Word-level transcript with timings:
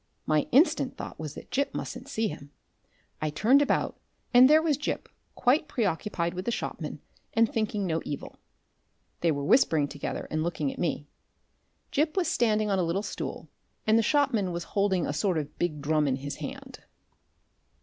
My 0.25 0.47
instant 0.51 0.97
thought 0.97 1.19
was 1.19 1.35
that 1.35 1.51
Gip 1.51 1.75
mustn't 1.75 2.07
see 2.09 2.27
him. 2.27 2.49
I 3.21 3.29
turned 3.29 3.61
about, 3.61 3.99
and 4.33 4.49
there 4.49 4.59
was 4.59 4.75
Gip 4.75 5.07
quite 5.35 5.67
preoccupied 5.67 6.33
with 6.33 6.45
the 6.45 6.51
shopman, 6.51 7.01
and 7.35 7.47
thinking 7.47 7.85
no 7.85 8.01
evil. 8.03 8.37
They 9.19 9.31
were 9.31 9.43
whispering 9.45 9.87
together 9.87 10.27
and 10.31 10.41
looking 10.41 10.73
at 10.73 10.79
me. 10.79 11.05
Gip 11.91 12.17
was 12.17 12.27
standing 12.27 12.71
on 12.71 12.79
a 12.79 12.83
little 12.83 13.03
stool, 13.03 13.47
and 13.85 13.95
the 13.95 14.01
shopman 14.01 14.51
was 14.51 14.63
holding 14.73 15.05
a 15.05 15.13
sort 15.13 15.37
of 15.37 15.59
big 15.59 15.83
drum 15.83 16.07
in 16.07 16.15
his 16.15 16.37
hand. 16.37 16.79